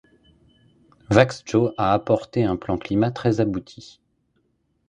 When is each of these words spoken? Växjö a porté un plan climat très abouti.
Växjö 1.15 1.61
a 1.77 1.89
porté 1.99 2.43
un 2.47 2.57
plan 2.57 2.79
climat 2.79 3.11
très 3.11 3.39
abouti. 3.39 4.01